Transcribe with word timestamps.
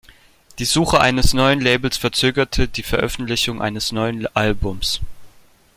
Die 0.57 0.65
Suche 0.65 0.99
eines 0.99 1.35
neuen 1.35 1.61
Labels 1.61 1.95
verzögerte 1.95 2.67
die 2.67 2.81
Veröffentlichung 2.81 3.61
eines 3.61 3.91
neuen 3.91 4.25
Albums. 4.35 4.99